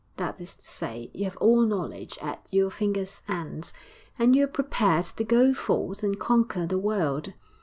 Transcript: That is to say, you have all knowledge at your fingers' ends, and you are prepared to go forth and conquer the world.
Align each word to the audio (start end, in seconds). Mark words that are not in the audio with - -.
That 0.17 0.41
is 0.41 0.55
to 0.55 0.63
say, 0.65 1.11
you 1.13 1.25
have 1.25 1.37
all 1.37 1.61
knowledge 1.61 2.17
at 2.23 2.47
your 2.51 2.71
fingers' 2.71 3.21
ends, 3.27 3.71
and 4.17 4.35
you 4.35 4.45
are 4.45 4.47
prepared 4.47 5.05
to 5.17 5.23
go 5.23 5.53
forth 5.53 6.01
and 6.01 6.19
conquer 6.19 6.65
the 6.65 6.79
world. 6.79 7.33